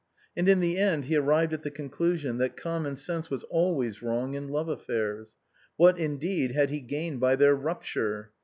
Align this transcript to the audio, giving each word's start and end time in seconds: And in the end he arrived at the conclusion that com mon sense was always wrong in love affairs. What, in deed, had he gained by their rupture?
And 0.35 0.47
in 0.49 0.61
the 0.61 0.79
end 0.79 1.05
he 1.05 1.15
arrived 1.15 1.53
at 1.53 1.61
the 1.61 1.69
conclusion 1.69 2.39
that 2.39 2.57
com 2.57 2.81
mon 2.81 2.95
sense 2.95 3.29
was 3.29 3.43
always 3.43 4.01
wrong 4.01 4.33
in 4.33 4.47
love 4.49 4.67
affairs. 4.67 5.35
What, 5.77 5.99
in 5.99 6.17
deed, 6.17 6.53
had 6.53 6.71
he 6.71 6.81
gained 6.81 7.19
by 7.19 7.35
their 7.35 7.55
rupture? 7.55 8.31